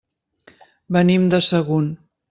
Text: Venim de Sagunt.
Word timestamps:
Venim 0.97 1.29
de 1.35 1.45
Sagunt. 1.51 1.97